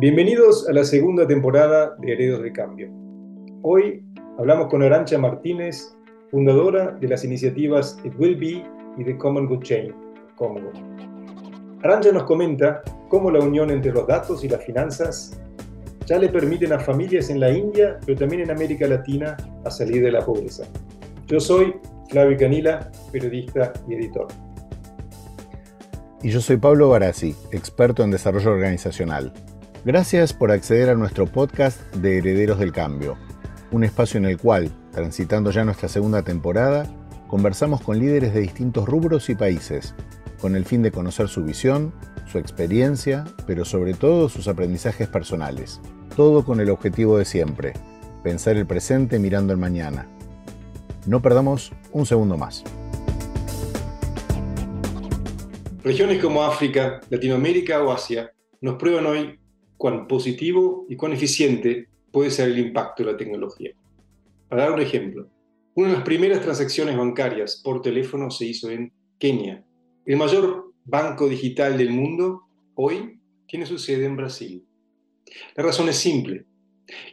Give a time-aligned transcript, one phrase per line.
[0.00, 2.90] Bienvenidos a la segunda temporada de Heredos de Cambio.
[3.62, 4.04] Hoy
[4.38, 5.96] hablamos con Arancha Martínez,
[6.32, 8.66] fundadora de las iniciativas It Will Be
[8.98, 9.94] y The Common Good Chain,
[10.34, 10.72] Congo.
[11.84, 15.40] Arancha nos comenta cómo la unión entre los datos y las finanzas
[16.06, 20.02] ya le permiten a familias en la India, pero también en América Latina, a salir
[20.02, 20.64] de la pobreza.
[21.28, 21.72] Yo soy
[22.10, 24.26] Flavio Canila, periodista y editor.
[26.20, 29.32] Y yo soy Pablo Barassi, experto en desarrollo organizacional.
[29.86, 33.18] Gracias por acceder a nuestro podcast de Herederos del Cambio,
[33.70, 36.86] un espacio en el cual, transitando ya nuestra segunda temporada,
[37.28, 39.94] conversamos con líderes de distintos rubros y países,
[40.40, 41.92] con el fin de conocer su visión,
[42.32, 45.82] su experiencia, pero sobre todo sus aprendizajes personales.
[46.16, 47.74] Todo con el objetivo de siempre,
[48.22, 50.08] pensar el presente mirando el mañana.
[51.06, 52.64] No perdamos un segundo más.
[55.82, 59.43] Regiones como África, Latinoamérica o Asia nos prueban hoy
[59.76, 63.72] cuán positivo y cuán eficiente puede ser el impacto de la tecnología.
[64.48, 65.28] Para dar un ejemplo,
[65.74, 69.64] una de las primeras transacciones bancarias por teléfono se hizo en Kenia.
[70.06, 72.42] El mayor banco digital del mundo
[72.76, 74.64] hoy tiene su sede en Brasil.
[75.56, 76.44] La razón es simple.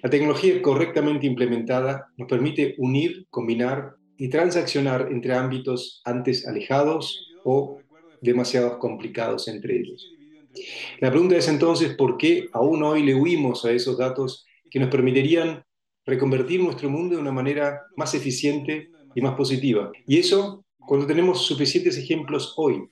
[0.03, 7.79] La tecnología correctamente implementada nos permite unir, combinar y transaccionar entre ámbitos antes alejados o
[8.21, 10.13] demasiado complicados entre ellos.
[10.99, 14.89] La pregunta es entonces por qué aún hoy le huimos a esos datos que nos
[14.89, 15.63] permitirían
[16.05, 19.91] reconvertir nuestro mundo de una manera más eficiente y más positiva.
[20.07, 22.83] Y eso cuando tenemos suficientes ejemplos hoy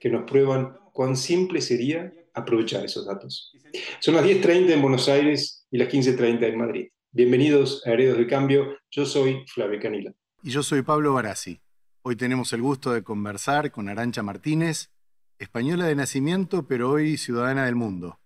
[0.00, 3.52] que nos prueban cuán simple sería aprovechar esos datos.
[4.00, 6.88] Son las 10.30 en Buenos Aires y las 15.30 en Madrid.
[7.10, 8.76] Bienvenidos a Heredos del Cambio.
[8.90, 10.12] Yo soy Flavio Canila.
[10.42, 11.60] Y yo soy Pablo Barassi.
[12.02, 14.90] Hoy tenemos el gusto de conversar con Arancha Martínez,
[15.38, 18.18] española de nacimiento, pero hoy ciudadana del mundo.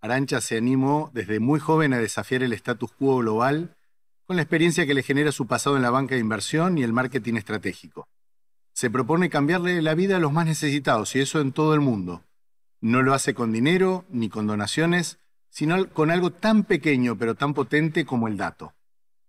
[0.00, 3.76] Arancha se animó desde muy joven a desafiar el status quo global
[4.26, 6.92] con la experiencia que le genera su pasado en la banca de inversión y el
[6.92, 8.08] marketing estratégico.
[8.72, 12.24] Se propone cambiarle la vida a los más necesitados y eso en todo el mundo.
[12.80, 15.18] No lo hace con dinero ni con donaciones,
[15.48, 18.74] sino con algo tan pequeño pero tan potente como el dato.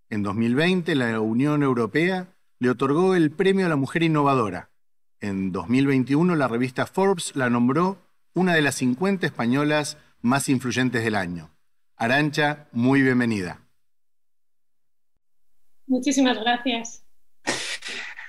[0.09, 4.72] En 2020 la Unión Europea le otorgó el Premio a la Mujer Innovadora,
[5.22, 7.97] en 2021 la revista Forbes la nombró
[8.33, 11.50] una de las 50 españolas más influyentes del año.
[11.95, 13.61] Arancha, muy bienvenida.
[15.88, 17.03] Muchísimas gracias.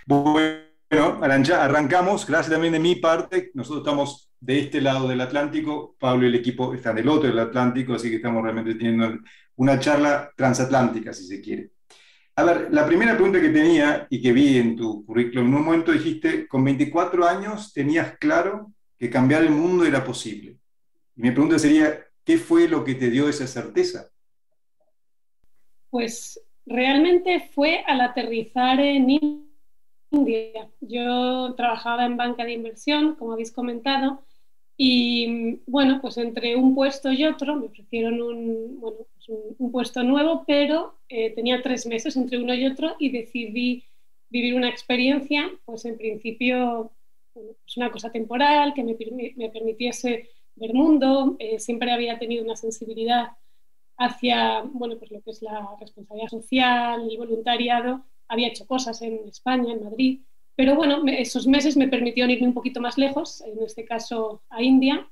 [0.06, 2.26] Bueno, Arancha, arrancamos.
[2.26, 3.50] Gracias también de mi parte.
[3.52, 5.96] Nosotros estamos de este lado del Atlántico.
[5.98, 9.18] Pablo y el equipo están del otro del Atlántico, así que estamos realmente teniendo
[9.56, 11.72] una charla transatlántica, si se quiere.
[12.38, 15.64] A ver, la primera pregunta que tenía y que vi en tu currículum, en un
[15.64, 20.56] momento dijiste, con 24 años tenías claro que cambiar el mundo era posible.
[21.16, 24.08] Y mi pregunta sería, ¿qué fue lo que te dio esa certeza?
[25.90, 29.18] Pues realmente fue al aterrizar en
[30.12, 30.70] India.
[30.80, 34.22] Yo trabajaba en banca de inversión, como habéis comentado,
[34.76, 38.98] y bueno, pues entre un puesto y otro me ofrecieron un, bueno,
[39.28, 43.84] un, puesto nuevo, pero eh, tenía tres meses entre uno y otro y decidí
[44.30, 46.92] vivir una experiencia, pues en principio
[47.32, 48.96] pues una cosa temporal, que me,
[49.36, 51.36] me permitiese ver mundo.
[51.38, 53.28] Eh, siempre había tenido una sensibilidad
[53.96, 58.04] hacia bueno, pues lo que es la responsabilidad social, el voluntariado.
[58.28, 60.20] Había hecho cosas en España, en Madrid,
[60.54, 64.62] pero bueno, esos meses me permitieron irme un poquito más lejos, en este caso a
[64.62, 65.08] India.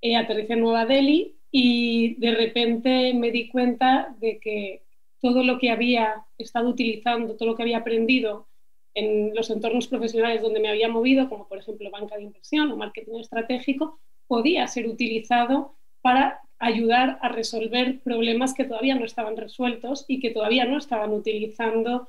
[0.00, 4.82] Eh, aterricé en Nueva Delhi y de repente me di cuenta de que
[5.20, 8.48] todo lo que había estado utilizando, todo lo que había aprendido
[8.94, 12.76] en los entornos profesionales donde me había movido, como por ejemplo banca de inversión o
[12.76, 20.04] marketing estratégico, podía ser utilizado para ayudar a resolver problemas que todavía no estaban resueltos
[20.08, 22.08] y que todavía no estaban utilizando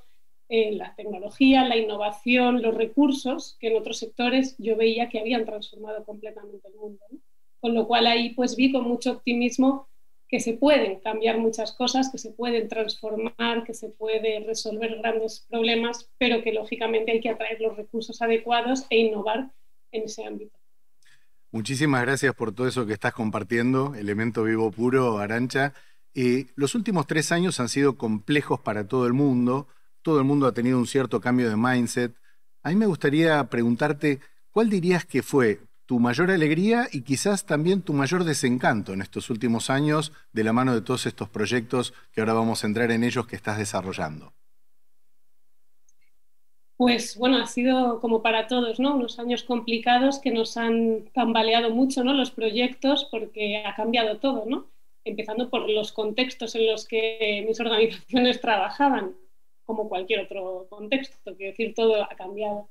[0.50, 6.04] la tecnología, la innovación, los recursos que en otros sectores yo veía que habían transformado
[6.04, 7.06] completamente el mundo.
[7.59, 9.88] Con lo cual ahí pues vi con mucho optimismo
[10.28, 15.46] que se pueden cambiar muchas cosas, que se pueden transformar, que se puede resolver grandes
[15.50, 19.52] problemas, pero que lógicamente hay que atraer los recursos adecuados e innovar
[19.91, 20.58] en ese ámbito.
[21.52, 25.73] Muchísimas gracias por todo eso que estás compartiendo, elemento vivo puro, Arancha.
[26.14, 29.67] Eh, los últimos tres años han sido complejos para todo el mundo
[30.02, 32.16] todo el mundo ha tenido un cierto cambio de mindset.
[32.64, 34.20] A mí me gustaría preguntarte,
[34.52, 35.59] ¿cuál dirías que fue
[35.90, 40.53] tu mayor alegría y quizás también tu mayor desencanto en estos últimos años de la
[40.53, 44.32] mano de todos estos proyectos que ahora vamos a entrar en ellos que estás desarrollando?
[46.78, 48.97] Pues bueno, ha sido como para todos, ¿no?
[48.97, 52.14] Unos años complicados que nos han tambaleado mucho, ¿no?
[52.14, 54.68] Los proyectos porque ha cambiado todo, ¿no?
[55.06, 59.16] empezando por los contextos en los que mis organizaciones trabajaban,
[59.66, 62.70] como cualquier otro contexto, quiero decir, todo ha cambiado.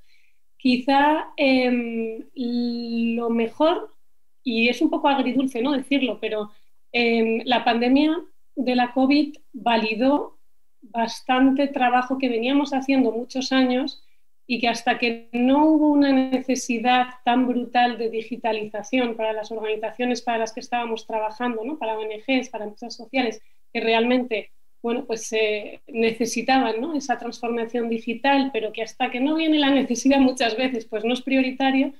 [0.58, 3.94] Quizá em, lo mejor,
[4.42, 5.72] y es un poco agridulce ¿no?
[5.72, 6.50] decirlo, pero
[6.92, 8.18] em, la pandemia
[8.56, 10.38] de la COVID validó
[10.80, 14.04] bastante trabajo que veníamos haciendo muchos años
[14.46, 20.22] y que hasta que no hubo una necesidad tan brutal de digitalización para las organizaciones
[20.22, 21.78] para las que estábamos trabajando, ¿no?
[21.78, 24.50] para ONGs, para empresas sociales, que realmente
[24.82, 26.94] bueno, pues eh, necesitaban ¿no?
[26.94, 31.14] esa transformación digital, pero que hasta que no viene la necesidad muchas veces, pues no
[31.14, 31.92] es prioritario,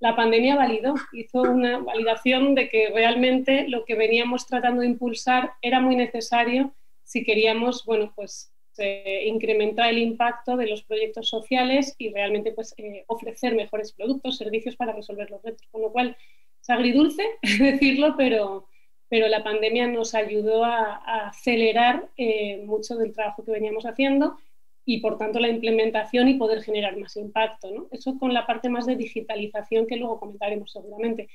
[0.00, 5.52] la pandemia validó, hizo una validación de que realmente lo que veníamos tratando de impulsar
[5.62, 6.74] era muy necesario
[7.04, 12.74] si queríamos, bueno, pues eh, incrementar el impacto de los proyectos sociales y realmente pues,
[12.76, 15.66] eh, ofrecer mejores productos, servicios para resolver los retos.
[15.70, 16.16] Con lo cual,
[16.60, 17.22] es agridulce
[17.58, 18.66] decirlo, pero,
[19.14, 24.38] pero la pandemia nos ayudó a, acelerar eh, mucho del trabajo que veníamos haciendo
[24.84, 27.70] y por tanto la implementación y poder generar más impacto.
[27.70, 27.86] ¿no?
[27.92, 31.28] Eso con la parte más de digitalización que luego comentaremos seguramente.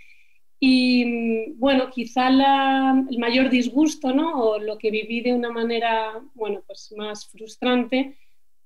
[0.60, 4.44] Y bueno, quizá el mayor disgusto, ¿no?
[4.44, 8.18] O lo que viví de una manera, bueno, pues más frustrante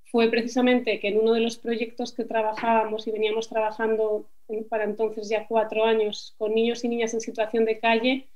[0.06, 4.26] fue precisamente que en uno de los proyectos que trabajábamos y veníamos trabajando
[4.72, 8.28] para entonces ya cuatro años con niños y niñas en situación de calle,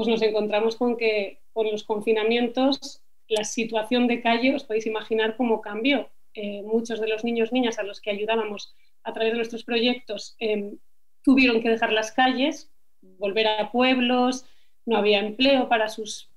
[0.00, 5.36] pues nos encontramos con que con los confinamientos la situación de calle os podéis imaginar
[5.36, 6.08] cómo cambió.
[6.32, 10.36] Eh, muchos de los niños niñas a los que ayudábamos a través de nuestros proyectos
[10.38, 10.78] em,
[11.22, 12.70] tuvieron que dejar las calles
[13.02, 14.46] volver a pueblos,
[14.86, 16.30] no había empleo para sus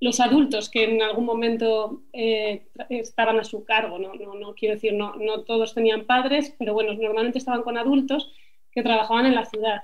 [0.00, 4.14] los adultos que en algún momento eh, estaban a su cargo, ¿no?
[4.14, 8.32] No, no, quiero decir, no, no todos tenían padres, pero bueno, normalmente estaban con adultos
[8.72, 9.82] que trabajaban en la ciudad.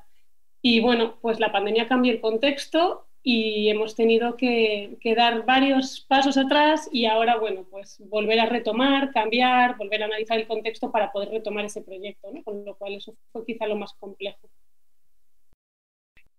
[0.63, 6.37] Y bueno, pues la pandemia cambió el contexto y hemos tenido que, dar varios pasos
[6.37, 11.11] atrás y ahora, bueno, pues volver a retomar, cambiar, volver a analizar el contexto para
[11.11, 12.43] poder retomar ese proyecto, ¿no?
[12.45, 14.49] con lo cual eso fue quizá lo más complejo.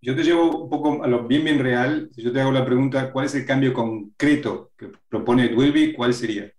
[0.01, 2.09] Yo te llevo un poco a lo bien, bien real.
[2.13, 5.93] Si yo te hago la pregunta, ¿cuál es el cambio concreto que propone Dwilby?
[5.93, 6.51] ¿Cuál sería?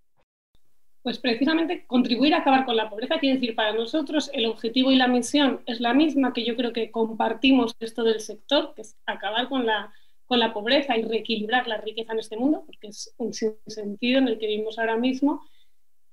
[1.04, 3.18] Pues precisamente contribuir a acabar con la pobreza.
[3.18, 6.72] Quiere decir, para nosotros el objetivo y la misión es la misma que yo creo
[6.72, 9.92] que compartimos esto del sector, que es acabar con la,
[10.24, 14.28] con la pobreza y reequilibrar la riqueza en este mundo, porque es un sentido en
[14.28, 15.42] el que vivimos ahora mismo.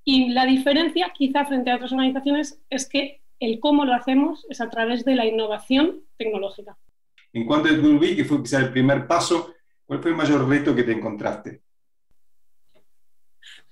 [0.04, 4.60] Y la diferencia, quizá frente a otras organizaciones, es que el cómo lo hacemos es
[4.60, 6.78] a través de la innovación tecnológica.
[7.32, 9.54] En cuanto a Google que fue quizá el primer paso,
[9.86, 11.62] ¿cuál fue el mayor reto que te encontraste?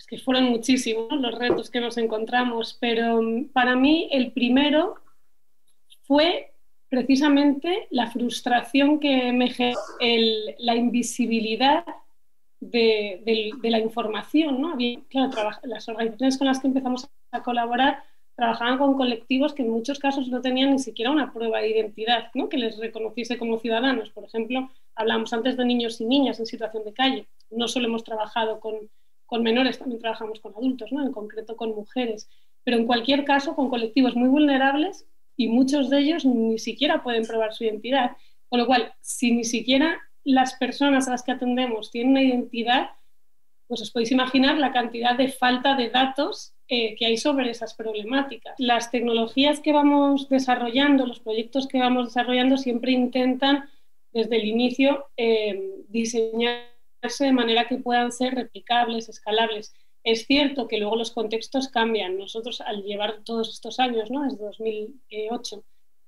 [0.10, 4.96] Que fueron muchísimos los retos que nos encontramos, pero mm, para mí el primero
[6.02, 6.54] fue
[6.90, 9.80] precisamente la frustración que me generó
[10.58, 11.86] la invisibilidad
[12.60, 14.60] de, la información.
[14.60, 14.76] ¿no?
[15.08, 18.04] claro, las organizaciones con las que empezamos a colaborar
[18.36, 22.32] trabajaban con colectivos que en muchos casos no tenían ni siquiera una prueba de identidad
[22.34, 22.48] ¿no?
[22.48, 24.10] que les reconociese como ciudadanos.
[24.12, 27.28] Por ejemplo, hablamos antes de niños y niñas en situación de calle.
[27.52, 28.90] No solo hemos trabajado con,
[29.30, 31.06] con menores, también trabajamos con adultos, ¿no?
[31.06, 32.28] en concreto con mujeres.
[32.64, 35.06] Pero en cualquier caso, con colectivos muy vulnerables
[35.38, 38.18] y muchos de ellos ni siquiera pueden probar su identidad.
[38.50, 42.90] Con lo cual, si ni siquiera las personas a las que atendemos tienen una identidad,
[43.68, 47.76] pues os podéis imaginar la cantidad de falta de datos eh, que hay sobre esas
[47.76, 48.56] problemáticas.
[48.58, 53.70] Las tecnologías que vamos desarrollando, los proyectos que vamos desarrollando siempre intentan
[54.12, 59.74] desde el inicio eh, diseñarse de manera que puedan ser replicables, escalables.
[60.04, 62.18] Es cierto que luego los contextos cambian.
[62.18, 64.24] Nosotros al llevar todos estos años, ¿no?
[64.24, 65.64] desde 2008,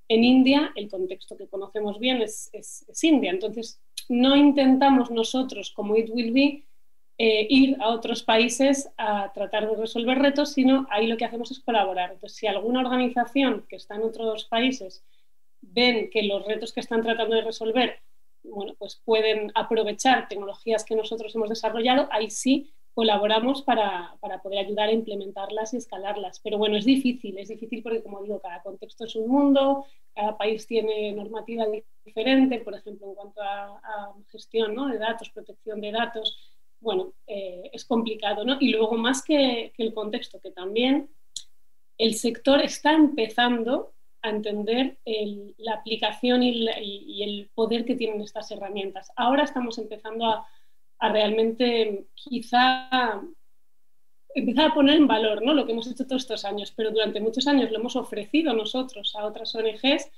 [0.10, 3.32] en India, el contexto que conocemos bien es, es, es India.
[3.32, 3.80] Entonces,
[4.10, 6.66] no intentamos nosotros, como It Will Be,
[7.18, 11.52] eh, ir a otros países a tratar de resolver retos, sino ahí lo que hacemos
[11.52, 12.12] es colaborar.
[12.14, 15.04] Entonces, si alguna organización que está en otros países
[15.62, 18.00] ven que los retos que están tratando de resolver,
[18.44, 24.60] bueno, pues pueden aprovechar tecnologías que nosotros hemos desarrollado, ahí sí colaboramos para, para, poder
[24.60, 26.42] ayudar a implementarlas y escalarlas.
[26.42, 30.38] Pero bueno, es difícil, es difícil porque, como digo, cada contexto es un mundo, cada
[30.38, 31.66] país tiene normativa
[32.04, 34.88] diferente, por ejemplo, en cuanto a, gestión ¿no?
[34.88, 36.38] de datos, protección de datos,
[36.82, 38.58] bueno, eh, es complicado, ¿no?
[38.60, 41.10] Y luego más que, el contexto, que también
[41.98, 43.94] el sector está empezando
[44.30, 44.98] entender
[45.58, 49.12] la aplicación y, el poder que tienen estas herramientas.
[49.16, 50.48] Ahora estamos empezando a,
[51.00, 53.22] realmente quizá
[54.34, 55.54] empezar a poner en valor ¿no?
[55.54, 59.16] lo que hemos hecho todos estos años, pero durante muchos años lo hemos ofrecido nosotros
[59.16, 60.12] a otras ONGs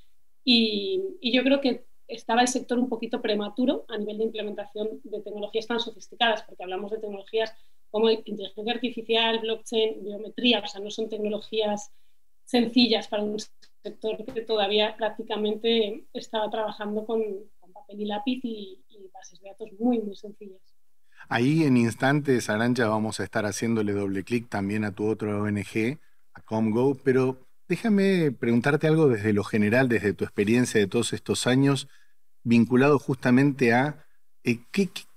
[0.43, 5.01] y, y yo creo que estaba el sector un poquito prematuro a nivel de implementación
[5.03, 7.53] de tecnologías tan sofisticadas, porque hablamos de tecnologías
[7.89, 11.91] como inteligencia artificial, blockchain, biometría, o sea, no son tecnologías
[12.43, 13.37] sencillas para un
[13.83, 17.21] sector que todavía prácticamente estaba trabajando con,
[17.73, 18.79] papel y lápiz y,
[19.13, 20.61] bases de datos muy, muy sencillas.
[21.29, 25.99] Ahí en instantes, Arancha, vamos a estar haciéndole doble clic también a tu otra ONG,
[26.33, 27.37] a Comgo, pero
[27.67, 31.87] déjame preguntarte algo desde lo general, desde tu experiencia de todos estos años,
[32.43, 34.05] vinculado justamente a
[34.43, 34.59] eh,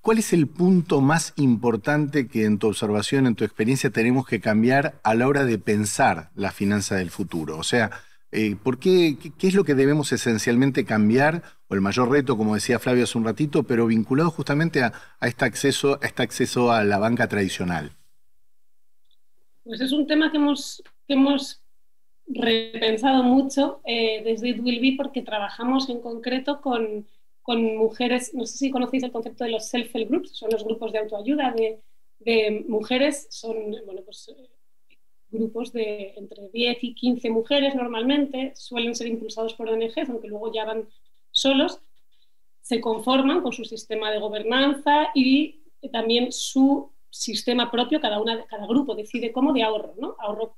[0.00, 4.40] cuál es el punto más importante que en tu observación, en tu experiencia, tenemos que
[4.40, 7.58] cambiar a la hora de pensar la finanza del futuro.
[7.58, 7.90] O sea,
[8.37, 11.43] eh, ¿por qué, qué, es lo que debemos esencialmente cambiar?
[11.69, 15.47] O el mayor reto, como decía Flavio hace un ratito, pero vinculado justamente a, este,
[15.47, 17.93] acceso, a este acceso a la banca tradicional.
[19.64, 21.62] Pues es un tema que hemos, hemos
[22.26, 27.07] repensado mucho eh, desde It Will Be porque trabajamos en concreto con,
[27.40, 30.93] con, mujeres, no sé si conocéis el concepto de los self-help groups, son los grupos
[30.93, 31.81] de autoayuda de,
[32.19, 34.31] de mujeres, son bueno, pues,
[35.30, 40.52] grupos de entre 10 y 15 mujeres normalmente, suelen ser impulsados por ONGs, aunque luego
[40.52, 40.88] ya van
[41.30, 41.80] solos,
[42.61, 45.61] se conforman con su sistema de gobernanza y
[45.92, 50.16] también su sistema propio, cada, una, cada grupo decide cómo de ahorro, ¿no?
[50.18, 50.56] ahorro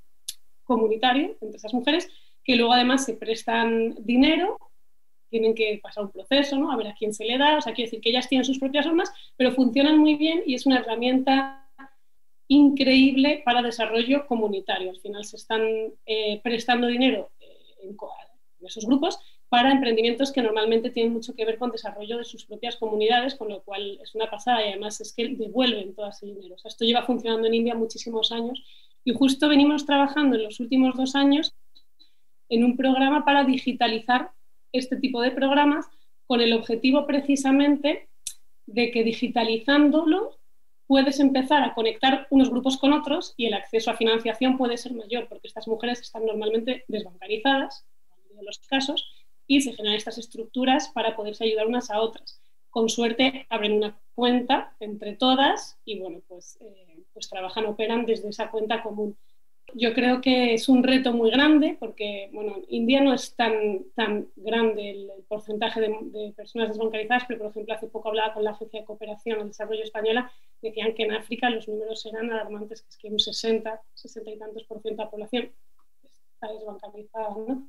[0.65, 2.09] comunitario entre esas mujeres,
[2.45, 4.59] que luego además se prestan dinero,
[5.29, 6.73] tienen que pasar un proceso, ¿no?
[6.73, 8.59] a ver a quién se le da, o sea, quiere decir que ellas tienen sus
[8.59, 11.68] propias normas, pero funcionan muy bien y es una herramienta
[12.49, 14.91] increíble para desarrollo comunitario.
[14.91, 15.63] Al final se están
[16.07, 17.97] eh, prestando dinero eh, en,
[18.67, 22.77] esos grupos para emprendimientos que normalmente tienen mucho que ver con desarrollo de sus propias
[22.77, 26.57] comunidades, con lo cual es una pasada y además es que devuelven todo ese dinero.
[26.63, 28.63] esto lleva funcionando en India muchísimos años
[29.05, 31.55] y justo venimos trabajando en los últimos dos años
[32.51, 34.33] en un programa para digitalizar
[34.73, 35.87] este tipo de programas
[36.27, 38.09] con el objetivo precisamente
[38.67, 40.38] de que digitalizándolo
[40.89, 44.95] puedes empezar a conectar unos grupos con otros y el acceso a financiación puede ser
[44.95, 47.87] mayor, porque estas mujeres están normalmente desbancarizadas,
[48.37, 49.07] en los casos,
[49.47, 52.41] y se generan estas estructuras para poderse ayudar unas a otras.
[52.71, 58.31] Con suerte abren una cuenta entre todas y bueno, pues, eh, pues trabajan, operan desde
[58.31, 59.17] esa cuenta común.
[59.75, 64.29] Yo creo que es un reto muy grande porque, bueno, India no es tan, tan
[64.37, 68.81] grande el, porcentaje de, personas desbancarizadas, pero, por ejemplo, hace poco hablaba con la Agencia
[68.81, 70.33] de Cooperación al Desarrollo Española,
[70.63, 74.39] decían que en África los números eran alarmantes, que es que un 60, 60 y
[74.39, 75.53] tantos por ciento de la población
[76.03, 77.69] está desbancarizada, ¿no?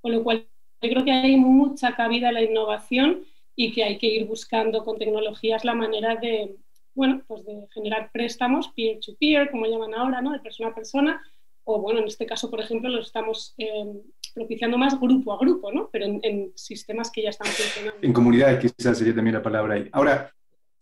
[0.00, 0.48] Con lo cual,
[0.82, 3.24] yo creo que hay mucha cabida a la innovación
[3.54, 6.56] y que hay que ir buscando con tecnologías la manera de,
[6.94, 10.32] bueno, pues de generar préstamos peer-to-peer, como llaman ahora, ¿no?
[10.32, 11.22] de persona a persona,
[11.68, 13.92] o bueno, en este caso, por ejemplo, lo estamos eh,
[14.32, 15.88] propiciando más grupo a grupo, ¿no?
[15.90, 17.98] Pero en, sistemas que ya están funcionando.
[18.00, 19.88] En comunidades quizás sería también la palabra ahí.
[19.90, 20.32] Ahora,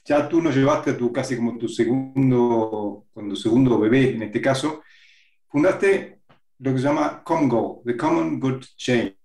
[0.05, 4.43] ya tú nos llevaste a tu casi como tu segundo, cuando segundo bebé, en este
[4.43, 4.83] caso,
[5.49, 6.19] fundaste
[6.59, 9.17] lo que se llama COMGO, The Common Good Chain,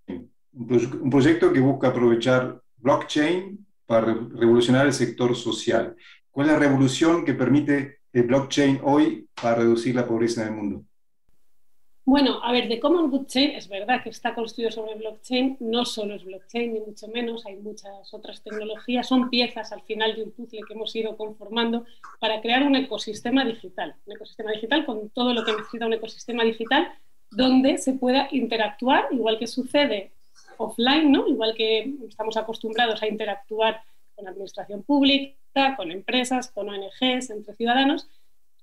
[0.54, 5.94] un proyecto que busca aprovechar blockchain para revolucionar el sector social.
[6.32, 10.54] ¿Cuál es la revolución que permite el blockchain hoy para reducir la pobreza en el
[10.54, 10.86] mundo?
[12.12, 15.86] Bueno, a ver, de Common Good Chain es verdad que está construido sobre blockchain, no
[15.86, 20.24] solo es blockchain, ni mucho menos, hay muchas otras tecnologías, son piezas al final de
[20.24, 21.86] un puzzle que hemos ido conformando
[22.20, 26.44] para crear un ecosistema digital, un ecosistema digital con todo lo que necesita un ecosistema
[26.44, 26.92] digital
[27.30, 30.12] donde se pueda interactuar, igual que sucede
[30.58, 31.28] offline, ¿no?
[31.28, 33.84] igual que estamos acostumbrados a interactuar
[34.16, 38.10] con administración pública, con empresas, con ONGs, entre ciudadanos,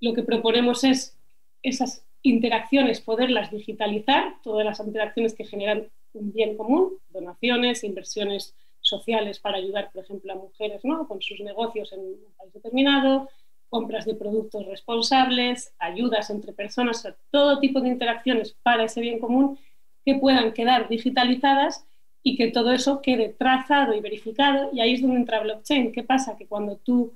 [0.01, 1.17] lo que proponemos es
[1.63, 9.39] esas interacciones, poderlas digitalizar, todas las interacciones que generan un bien común, donaciones, inversiones sociales
[9.39, 11.07] para ayudar, por ejemplo, a mujeres ¿no?
[11.07, 13.29] con sus negocios en un país determinado,
[13.69, 19.59] compras de productos responsables, ayudas entre personas, todo tipo de interacciones para ese bien común
[20.05, 21.85] que puedan quedar digitalizadas
[22.23, 24.71] y que todo eso quede trazado y verificado.
[24.73, 25.93] Y ahí es donde entra blockchain.
[25.93, 26.37] ¿Qué pasa?
[26.37, 27.13] Que cuando tú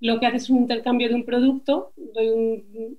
[0.00, 2.98] lo que haces es un intercambio de un producto, doy un,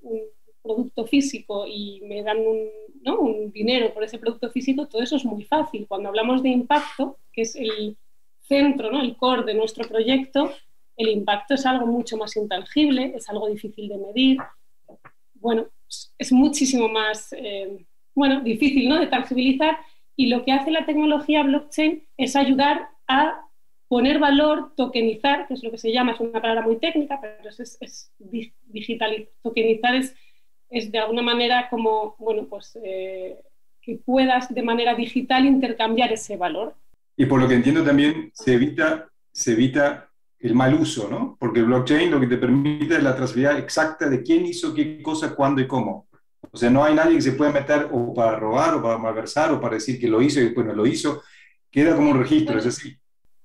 [0.64, 2.70] producto físico y me dan un,
[3.04, 3.20] ¿no?
[3.20, 5.86] un, dinero por ese producto físico, todo eso es muy fácil.
[5.88, 7.98] Cuando hablamos de impacto, que es el
[8.42, 9.02] centro, ¿no?
[9.02, 10.52] el core de nuestro proyecto,
[10.96, 14.38] el impacto es algo mucho más intangible, es algo difícil de medir.
[15.36, 15.68] Bueno,
[16.18, 19.00] es muchísimo más eh, bueno, difícil ¿no?
[19.00, 19.78] de tangibilizar
[20.16, 23.48] y lo que hace la tecnología blockchain es ayudar a
[23.88, 27.50] poner valor, tokenizar, que es lo que se llama, es una palabra muy técnica, pero
[27.50, 28.12] es, es,
[28.66, 30.16] digital, tokenizar es,
[30.74, 33.38] es, de alguna manera como, bueno, pues eh,
[33.82, 36.76] que puedas de manera digital intercambiar ese valor.
[37.16, 41.38] Y por lo que entiendo también se evita, se evita el mal uso, ¿no?
[41.40, 45.02] Porque el blockchain lo que te permite es la trazabilidad exacta de quién hizo qué
[45.02, 46.08] cosa, cuándo y cómo.
[46.52, 49.52] O sea, no hay nadie que se pueda meter o para robar o para malversar
[49.52, 51.22] o para decir que lo hizo y después no lo hizo.
[51.72, 52.98] Queda como un registro, es así.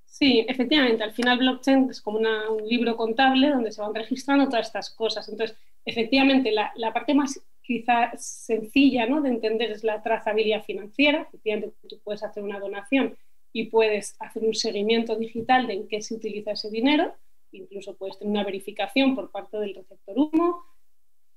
[0.05, 1.03] Sí, efectivamente.
[1.03, 5.29] Al final blockchain es como un libro contable donde se van registrando todas estas cosas.
[5.29, 9.21] Entonces, efectivamente, la, la parte más quizá sencilla ¿no?
[9.21, 11.21] de entender es la trazabilidad financiera.
[11.21, 13.15] Efectivamente, tú puedes hacer una donación
[13.53, 17.13] y puedes hacer un seguimiento digital de en qué se utiliza ese dinero.
[17.51, 20.63] Incluso puedes tener una verificación por parte del receptor humo.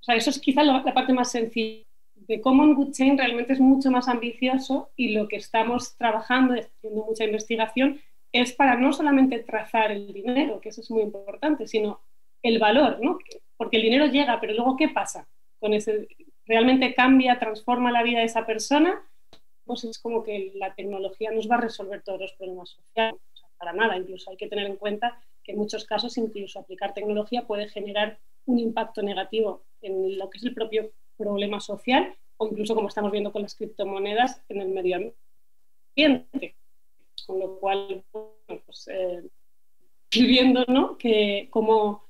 [0.00, 1.84] O sea, eso es quizá la, parte más sencilla.
[2.14, 7.04] De Common Good Chain realmente es mucho más ambicioso y lo que estamos trabajando, haciendo
[7.04, 12.00] mucha investigación, es para no solamente trazar el dinero, que eso es muy importante, sino
[12.42, 13.18] el valor, ¿no?
[13.62, 15.28] Porque el dinero llega, pero luego ¿qué pasa?
[15.60, 16.08] Con ese,
[16.46, 19.00] ¿Realmente cambia, transforma la vida de esa persona?
[19.64, 23.20] pues es como que la tecnología nos va a resolver todos los problemas sociales.
[23.56, 27.46] para nada, incluso hay que tener en cuenta que en muchos casos incluso aplicar tecnología
[27.46, 32.74] puede generar un impacto negativo en lo que es el propio problema social o incluso
[32.74, 34.96] como estamos viendo con las criptomonedas en el medio
[35.96, 36.56] ambiente.
[37.24, 39.22] Con lo cual, pues, eh,
[40.66, 40.98] ¿no?
[40.98, 42.02] que como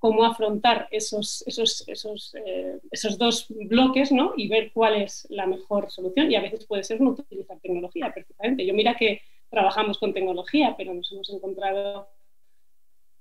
[0.00, 4.32] cómo afrontar esos, esos, esos, eh, esos dos bloques ¿no?
[4.34, 6.32] y ver cuál es la mejor solución.
[6.32, 8.66] Y a veces puede ser no utilizar tecnología perfectamente.
[8.66, 12.08] Yo mira que trabajamos con tecnología, pero nos hemos encontrado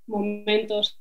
[0.07, 0.98] momentos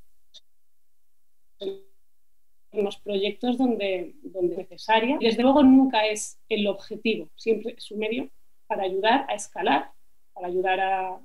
[1.61, 5.17] en los proyectos donde, donde es necesaria.
[5.21, 8.31] Desde luego nunca es el objetivo, siempre es un medio
[8.67, 9.93] para ayudar a escalar,
[10.35, 11.21] para ayudar a,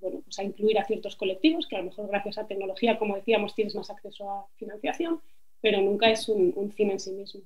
[0.00, 3.16] bueno, pues a incluir a ciertos colectivos, que a lo mejor gracias a tecnología, como
[3.16, 5.20] decíamos, tienes más acceso a financiación,
[5.60, 7.40] pero nunca es un, fin en sí mismo.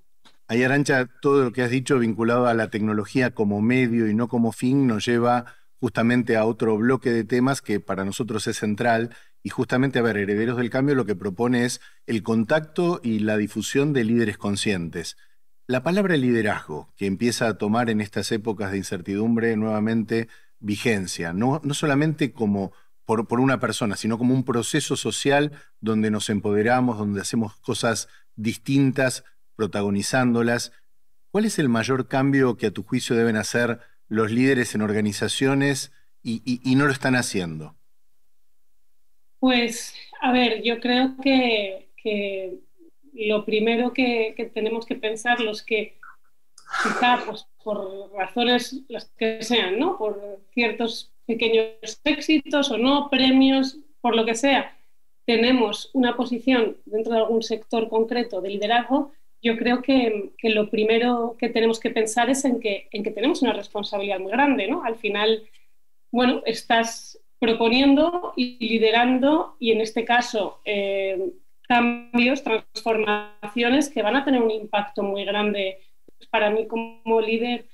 [0.49, 4.29] Ahí, Arancha, todo lo que has dicho vinculado a la tecnología como medio y no
[4.29, 5.47] como fin nos lleva
[5.81, 9.11] justamente a otro bloque de temas que para nosotros es central.
[9.43, 13.37] Y justamente, a ver, Herederos del Cambio lo que propone es el contacto y la
[13.37, 15.17] difusión de líderes conscientes.
[15.67, 20.29] La palabra liderazgo, que empieza a tomar en estas épocas de incertidumbre nuevamente
[20.63, 22.73] vigencia, no, no solamente como
[23.05, 28.09] por, por, una persona, sino como un proceso social donde nos empoderamos, donde hacemos cosas
[28.37, 29.25] distintas,
[29.57, 30.73] protagonizándolas.
[31.31, 35.93] ¿Cuál es el mayor cambio que a tu juicio deben hacer los líderes en organizaciones
[36.23, 37.75] y, no lo están haciendo?
[39.41, 41.89] Pues, a ver, yo creo que,
[43.15, 45.99] lo primero que, que, tenemos que pensar, los que
[46.83, 49.99] quizá pues, por razones las que sean, ¿no?
[49.99, 54.77] Por ciertos pequeños éxitos o no, premios, por lo que sea,
[55.25, 60.71] tenemos una posición dentro de algún sector concreto de liderazgo, yo creo que, que, lo
[60.71, 64.69] primero que tenemos que pensar es en que, en que tenemos una responsabilidad muy grande,
[64.69, 64.85] ¿no?
[64.85, 65.43] Al final,
[66.13, 71.33] bueno, estás proponiendo y liderando y en este caso eh,
[71.67, 75.81] cambios, transformaciones que van a tener un impacto muy grande
[76.27, 77.67] para mí como líder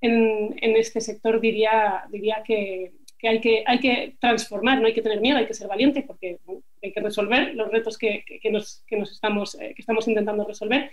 [0.00, 5.20] en, este sector diría, diría que, hay que hay que transformar, no hay que tener
[5.20, 6.38] miedo, hay que ser valiente porque
[6.82, 10.90] hay que resolver los retos que, nos, estamos, eh, que estamos intentando resolver,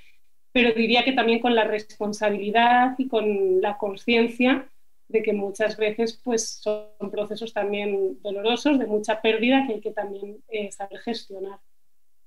[0.51, 4.69] pero diría que también con la responsabilidad y con la conciencia
[5.07, 9.91] de que muchas veces pues, son procesos también dolorosos, de mucha pérdida que hay que
[9.91, 11.59] también eh, saber gestionar.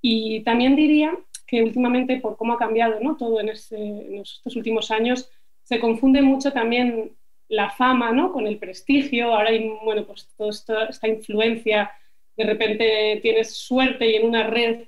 [0.00, 1.12] Y también diría
[1.50, 3.16] que últimamente, por cómo ha cambiado ¿no?
[3.16, 5.28] todo en, estos últimos años,
[5.64, 7.16] se confunde mucho también
[7.48, 8.32] la fama ¿no?
[8.32, 9.34] con el prestigio.
[9.34, 11.90] Ahora hay bueno, pues toda esta influencia,
[12.36, 14.84] de repente tienes suerte y en una red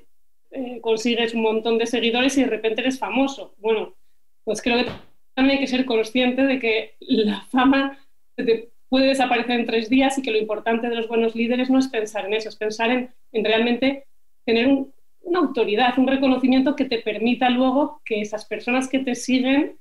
[0.52, 3.56] eh, consigues un montón de seguidores y de repente eres famoso.
[3.58, 3.96] Bueno,
[4.44, 4.90] pues creo que
[5.34, 7.98] también hay que ser consciente de que la fama
[8.88, 11.88] puede desaparecer en tres días y que lo importante de los buenos líderes no es
[11.88, 14.06] pensar en eso, es pensar en, en realmente
[14.44, 14.92] tener un,
[15.22, 19.78] una autoridad, un reconocimiento que te permita luego que esas personas que te siguen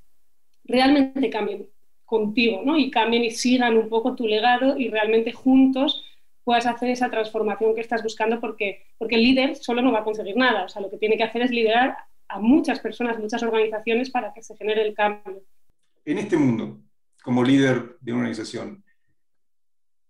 [0.63, 1.67] realmente cambien
[2.05, 2.77] contigo, ¿no?
[2.77, 6.03] Y cambien y sigan un poco tu legado y realmente juntos
[6.43, 10.03] puedas hacer esa transformación que estás buscando porque, porque el líder solo no va a
[10.03, 11.95] conseguir nada, o sea, lo que tiene que hacer es liderar
[12.27, 15.43] a muchas personas, muchas organizaciones para que se genere el cambio.
[16.05, 16.79] En este mundo,
[17.23, 18.83] como líder de una organización,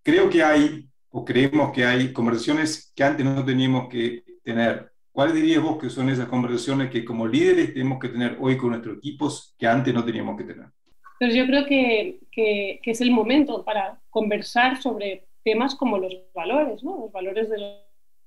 [0.04, 5.36] creo que hay, o creemos que hay conversaciones que antes no teníamos que tener ¿Cuáles
[5.36, 8.98] dirías vos que son esas conversaciones que como líderes tenemos que tener hoy con nuestros
[8.98, 10.68] equipos que antes no teníamos que tener?
[11.20, 16.84] Pues yo creo que, que, es el momento para conversar sobre temas como los valores,
[16.84, 16.98] ¿no?
[16.98, 17.60] los valores de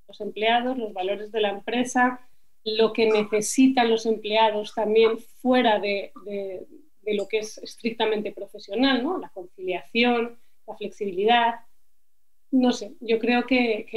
[0.07, 2.21] los empleados, los valores de la empresa,
[2.65, 6.67] lo que necesitan los empleados también fuera de, de,
[7.03, 9.19] de lo que es estrictamente profesional, ¿no?
[9.19, 11.55] la conciliación, la flexibilidad.
[12.55, 13.89] No sé, yo creo que,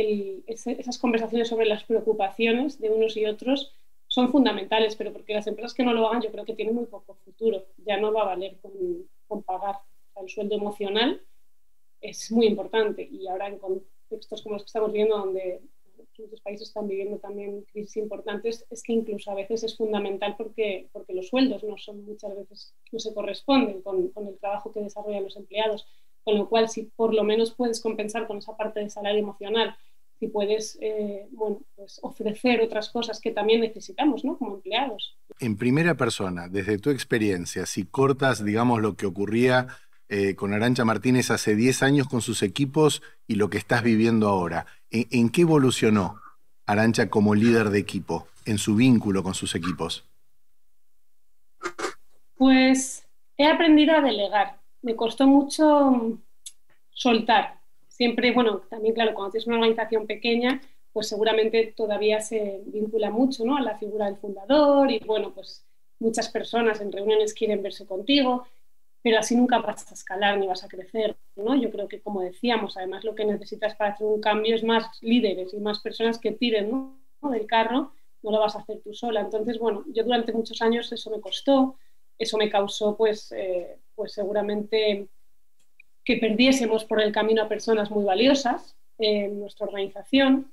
[0.48, 3.72] esas conversaciones sobre las preocupaciones de unos y otros
[4.08, 6.88] son fundamentales, pero porque las empresas que no lo hagan yo creo que tienen muy
[6.88, 7.68] poco futuro.
[7.86, 8.58] Ya no va a valer
[9.28, 9.76] con, pagar.
[10.16, 11.22] el sueldo emocional
[12.02, 15.62] es muy importante y ahora en contextos como los que estamos viendo, donde
[16.18, 20.90] muchos países están viviendo también crisis importantes, es que incluso a veces es fundamental porque,
[20.92, 25.26] porque los sueldos no son muchas veces, no se corresponden con el trabajo que desarrollan
[25.26, 25.86] los empleados.
[26.28, 29.78] Con lo cual, si por lo menos puedes compensar con esa parte de salario emocional,
[30.20, 34.38] si puedes eh, bueno, pues ofrecer otras cosas que también necesitamos ¿no?
[34.38, 35.16] como empleados.
[35.40, 39.68] En primera persona, desde tu experiencia, si cortas, digamos, lo que ocurría
[40.10, 44.28] eh, con Arancha Martínez hace 10 años con sus equipos y lo que estás viviendo
[44.28, 44.66] ahora.
[44.92, 46.20] ¿En, qué evolucionó
[46.66, 50.04] Arancha como líder de equipo, en su vínculo con sus equipos?
[52.36, 54.67] Pues he aprendido a delegar.
[54.88, 56.18] Me costó mucho
[56.92, 57.60] soltar.
[57.90, 60.62] Siempre, bueno, también claro, cuando tienes una organización pequeña,
[60.94, 63.58] pues seguramente todavía se vincula mucho ¿no?
[63.58, 65.66] a la figura del fundador y bueno, pues
[66.00, 68.48] muchas personas en reuniones quieren verse contigo
[69.02, 71.56] pero así nunca vas a escalar ni vas a crecer, ¿no?
[71.56, 74.86] Yo creo que, como decíamos, además lo que necesitas para hacer un cambio es más
[75.02, 77.30] líderes y más personas que tiren ¿no?
[77.30, 79.22] del carro, no lo vas a hacer tú sola.
[79.22, 81.78] Entonces, bueno, yo durante muchos años eso me costó,
[82.18, 85.08] eso me causó, pues, eh, pues seguramente
[86.04, 90.52] que perdiésemos por el camino a personas muy valiosas en nuestra organización.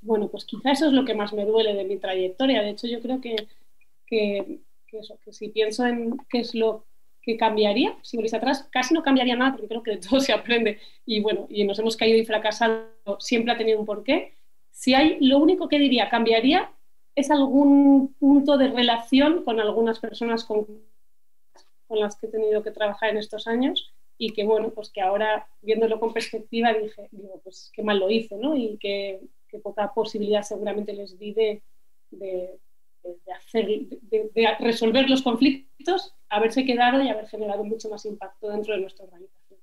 [0.00, 2.62] Bueno, pues quizá eso es lo que más me duele de mi trayectoria.
[2.62, 3.34] De hecho, yo creo que,
[4.06, 6.84] que, que eso, que si pienso en qué es lo
[7.22, 10.32] que cambiaría, si volvéis atrás, casi no cambiaría nada, porque creo que de todo se
[10.32, 12.88] aprende y bueno, y nos hemos caído y fracasado,
[13.20, 14.34] siempre ha tenido un porqué.
[14.70, 16.70] Si hay, lo único que diría cambiaría
[17.14, 20.66] es algún punto de relación con algunas personas con,
[21.86, 25.00] con las que he tenido que trabajar en estos años y que bueno, pues que
[25.00, 28.56] ahora viéndolo con perspectiva dije, digo, pues qué mal lo hice, ¿no?
[28.56, 29.20] Y qué,
[29.62, 31.62] poca posibilidad seguramente les di de
[33.02, 38.74] de, hacer, de, resolver los conflictos, haberse quedado y haber generado mucho más impacto dentro
[38.74, 39.60] de nuestra organización.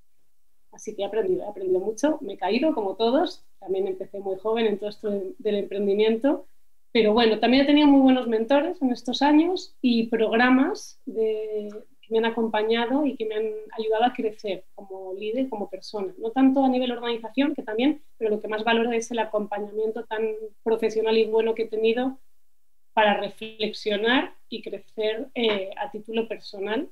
[0.72, 4.38] Así que he aprendido, he aprendido mucho, me he caído como todos, también empecé muy
[4.38, 6.46] joven en todo esto del emprendimiento,
[6.92, 11.70] pero bueno, también he tenido muy buenos mentores en estos años y programas que
[12.10, 16.14] me han acompañado y que me han ayudado a crecer como líder, como persona.
[16.18, 20.06] No tanto a nivel organización, que también, pero lo que más valoro es el acompañamiento
[20.06, 20.28] tan
[20.64, 22.20] profesional y bueno que he tenido
[22.94, 26.90] para reflexionar y crecer eh, a título personal.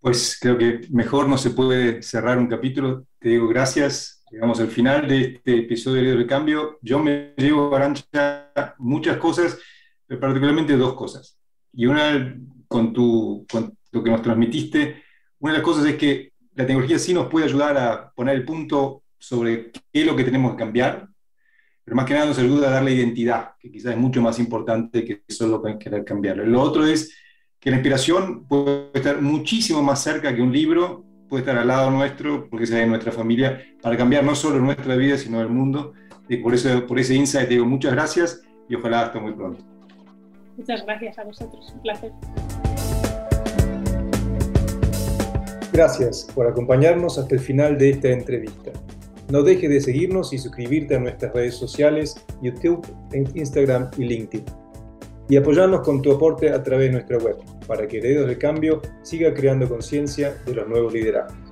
[0.00, 3.06] Pues creo que mejor no se puede cerrar un capítulo.
[3.18, 4.24] Te digo gracias.
[4.30, 6.78] Llegamos al final de este episodio de Cambio.
[6.82, 9.58] Yo me llevo, Arancha, muchas cosas,
[10.06, 11.38] pero particularmente dos cosas.
[11.72, 12.36] Y una,
[12.68, 15.02] con, tu, con lo que nos transmitiste,
[15.40, 18.44] una de las cosas es que la tecnología sí nos puede ayudar a poner el
[18.44, 21.08] punto sobre qué es lo que tenemos que cambiar,
[21.84, 25.04] pero más que nada nos ayuda a darle identidad, que quizás es mucho más importante
[25.04, 26.44] que solo querer cambiarlo.
[26.44, 27.16] Lo otro es
[27.60, 31.90] que la inspiración puede estar muchísimo más cerca que un libro, puede estar al lado
[31.90, 35.92] nuestro, porque es de nuestra familia, para cambiar no solo nuestra vida, sino el mundo.
[36.28, 39.64] Y por, eso, por ese insight te digo muchas gracias y ojalá hasta muy pronto.
[40.56, 42.12] Muchas gracias a vosotros, un placer.
[45.72, 48.72] Gracias por acompañarnos hasta el final de esta entrevista.
[49.30, 52.86] No dejes de seguirnos y suscribirte a nuestras redes sociales, YouTube,
[53.34, 54.67] Instagram y LinkedIn.
[55.28, 57.36] Y apoyarnos con tu aporte a través de nuestra web,
[57.66, 61.47] para que Herederos del Cambio siga creando conciencia de los nuevos liderazgos.